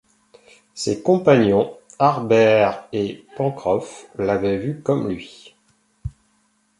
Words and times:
Ses 0.73 1.03
compagnons, 1.03 1.77
Harbert 1.99 2.87
et 2.91 3.23
Pencroff, 3.37 4.07
l’avaient 4.17 4.57
vu 4.57 4.81
comme 4.81 5.07
lui 5.09 5.55